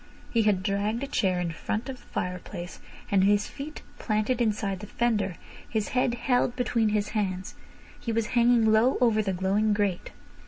He 0.31 0.41
had 0.41 0.63
dragged 0.63 1.03
a 1.03 1.07
chair 1.07 1.39
in 1.39 1.51
front 1.51 1.87
of 1.87 1.97
the 1.97 2.07
fireplace, 2.07 2.79
and 3.11 3.23
his 3.23 3.45
feet 3.47 3.83
planted 3.99 4.41
inside 4.41 4.79
the 4.79 4.87
fender, 4.87 5.35
his 5.69 5.89
head 5.89 6.15
held 6.15 6.55
between 6.55 6.89
his 6.89 7.09
hands, 7.09 7.53
he 7.99 8.11
was 8.11 8.29
hanging 8.33 8.71
low 8.71 8.97
over 8.99 9.21
the 9.21 9.31
glowing 9.31 9.73
grate. 9.73 10.09